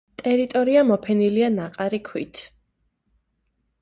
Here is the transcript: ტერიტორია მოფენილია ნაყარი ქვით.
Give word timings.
ტერიტორია 0.19 0.83
მოფენილია 0.91 1.51
ნაყარი 1.57 2.01
ქვით. 2.11 2.45